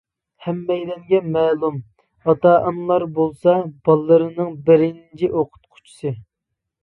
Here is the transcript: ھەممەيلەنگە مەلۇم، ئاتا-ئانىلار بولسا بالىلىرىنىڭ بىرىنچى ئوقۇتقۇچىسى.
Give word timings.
ھەممەيلەنگە 0.43 1.17
مەلۇم، 1.33 1.75
ئاتا-ئانىلار 2.33 3.05
بولسا 3.19 3.55
بالىلىرىنىڭ 3.89 4.49
بىرىنچى 4.71 5.29
ئوقۇتقۇچىسى. 5.41 6.15